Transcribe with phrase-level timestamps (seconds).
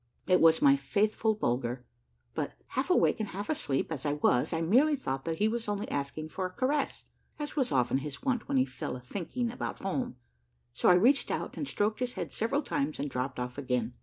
[0.25, 1.85] It was my faithful Bulger,
[2.33, 5.67] but, half awake and half asleep as I was, I merely thought that he was
[5.69, 7.03] only asking for a caress,
[7.37, 10.15] as was often his wont when he fell a thinking about home,
[10.73, 13.93] so I reached out and stroked his head several times and dropped off again.